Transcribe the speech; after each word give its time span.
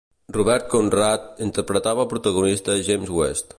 Robert 0.35 0.63
Conrad 0.71 1.27
interpretava 1.49 2.01
al 2.07 2.11
protagonista, 2.17 2.79
James 2.91 3.15
West. 3.21 3.49